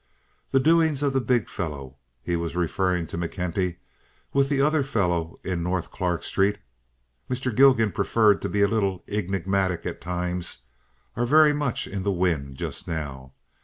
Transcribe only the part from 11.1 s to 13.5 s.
very much in the wind just now.